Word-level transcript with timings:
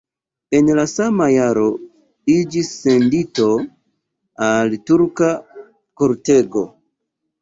En 0.59 0.69
la 0.77 0.83
sama 0.91 1.25
jaro 1.33 1.65
iĝis 2.35 2.71
sendito 2.85 3.47
al 4.47 4.75
turka 4.91 5.33
kortego. 6.03 6.65